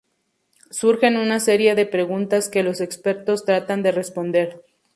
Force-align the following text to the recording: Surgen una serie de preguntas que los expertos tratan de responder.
Surgen 0.71 1.15
una 1.15 1.39
serie 1.39 1.75
de 1.75 1.85
preguntas 1.85 2.49
que 2.49 2.63
los 2.63 2.81
expertos 2.81 3.45
tratan 3.45 3.83
de 3.83 3.91
responder. 3.91 4.63